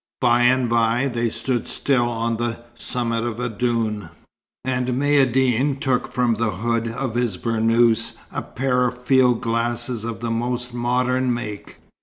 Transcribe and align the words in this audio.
By 0.19 0.41
and 0.45 0.67
by 0.67 1.09
they 1.09 1.29
stood 1.29 1.67
still 1.67 2.09
on 2.09 2.37
the 2.37 2.57
summit 2.73 3.23
of 3.23 3.39
a 3.39 3.49
dune, 3.49 4.09
and 4.65 4.87
Maïeddine 4.87 5.79
took 5.79 6.11
from 6.11 6.33
the 6.33 6.49
hood 6.49 6.87
of 6.87 7.13
his 7.13 7.37
burnous 7.37 8.17
a 8.31 8.41
pair 8.41 8.87
of 8.87 8.99
field 8.99 9.41
glasses 9.41 10.03
of 10.03 10.19
the 10.19 10.31
most 10.31 10.73
modern 10.73 11.31
make. 11.31 11.81